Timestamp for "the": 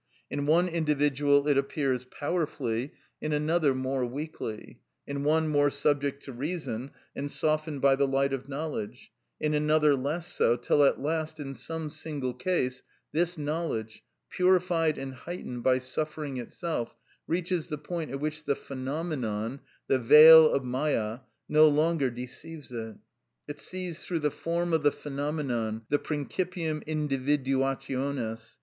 7.95-8.07, 17.67-17.77, 18.45-18.55, 19.85-19.99, 24.21-24.31, 24.81-24.91, 25.89-25.99